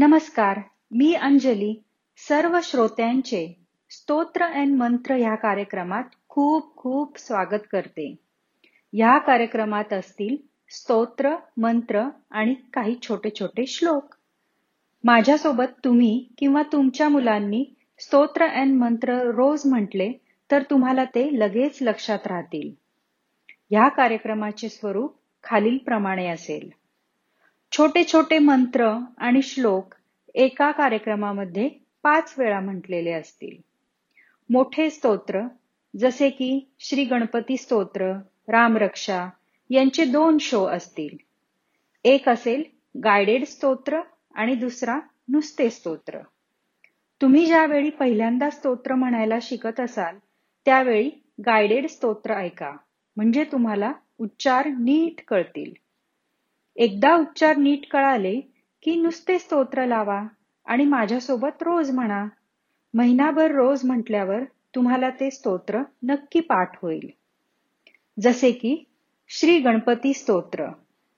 [0.00, 0.60] नमस्कार
[0.90, 1.82] मी अंजली.
[2.16, 3.58] सर्व श्रोत्यांचे
[3.90, 8.16] स्तोत्र अँड मंत्र ह्या कार्यक्रमात खूप खूप स्वागत करते.
[8.92, 10.36] ह्या कार्यक्रमात असतील
[10.70, 14.14] स्तोत्र मंत्र आणि काही छोटे छोटे श्लोक.
[15.04, 20.12] माझ्यासोबत तुम्ही किंवा तुमच्या मुलांनी स्तोत्र अँड मंत्र रोज म्हटले
[20.50, 22.74] तर तुम्हाला ते लगेच लक्षात राहतील.
[23.70, 26.68] ह्या कार्यक्रमाचे स्वरूप खालीलप्रमाणे असेल.
[27.72, 28.86] छोटे छोटे मंत्र
[29.18, 29.94] आणि श्लोक
[30.34, 31.68] एका कार्यक्रमामध्ये
[32.02, 33.56] पाच वेळा म्हटलेले असतील.
[34.50, 35.42] मोठे स्तोत्र
[35.96, 38.12] जसे की श्री गणपती स्तोत्र
[38.48, 39.28] रामरक्षा
[39.70, 41.16] यांचे दोन शो असतील.
[42.04, 42.62] एक असेल
[43.04, 44.00] गायडेड स्तोत्र
[44.34, 44.98] आणि दुसरा
[45.28, 46.18] नुसते स्तोत्र.
[47.20, 50.18] तुम्ही ज्यावेळी पहिल्यांदा स्तोत्र म्हणायला शिकत असाल
[50.66, 51.10] त्यावेळी
[51.46, 52.72] गायडेड स्तोत्र ऐका
[53.16, 55.72] म्हणजे तुम्हाला उच्चार नीट कळतील.
[56.78, 58.40] एकदा उच्चार नीट कळाले
[58.82, 60.22] की नुसते स्तोत्र लावा
[60.66, 62.26] आणि माझ्यासोबत रोज म्हणा.
[62.94, 64.44] महिनाभर रोज म्हटल्यावर
[64.74, 67.08] तुम्हाला ते स्तोत्र नक्की पाठ होईल.
[68.20, 68.84] जसे की
[69.28, 70.68] श्री गणपती स्तोत्र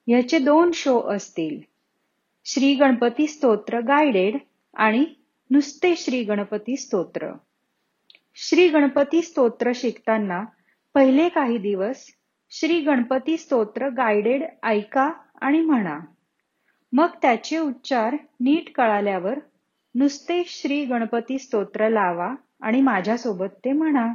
[0.07, 1.61] याचे दोन शो असतील.
[2.45, 4.37] श्री गणपती स्तोत्र गायडेड
[4.75, 5.05] आणि
[5.51, 7.33] नुसते श्री गणपती स्तोत्र.
[8.35, 10.45] श्री गणपती स्तोत्र शिकताना
[10.95, 12.07] पहिले काही दिवस
[12.51, 16.01] श्री गणपती स्तोत्र गायडेड ऐका आणि म्हणा.
[16.93, 19.39] मग त्याचे उच्चार नीट कळाल्यावर
[19.95, 24.15] नुसते श्री गणपती स्तोत्र लावा आणि माझ्यासोबत ते म्हणा.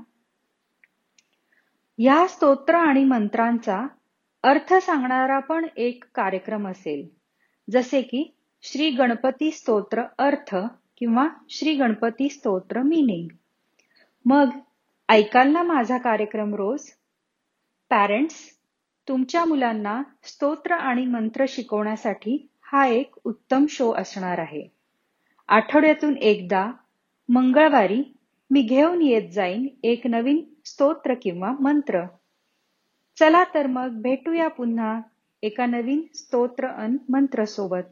[1.97, 3.87] या स्तोत्र आणि मंत्रांचा
[4.43, 7.07] अर्थ सांगणारा पण एक कार्यक्रम असेल.
[7.69, 10.55] जसे की श्री गणपती स्तोत्र अर्थ
[10.97, 13.27] किंवा श्री गणपती स्तोत्र मिनिंग
[14.25, 14.49] मग
[15.09, 16.85] ऐकाल ना माझा कार्यक्रम रोज?
[17.89, 18.35] पॅरेंट्स
[19.07, 24.67] तुमच्या मुलांना स्तोत्र आणि मंत्र शिकवण्यासाठी हा एक उत्तम शो असणार आहे.
[25.47, 26.71] आठवड्यातून एकदा
[27.29, 28.03] मंगळवारी
[28.51, 32.01] मी घेऊन येत जाईन एक नवीन स्तोत्र किंवा मंत्र.
[33.19, 35.01] चला तर मग भेटूया पुन्हा
[35.43, 37.83] एका नवीन स्तोत्र अन मंत्र सोबत.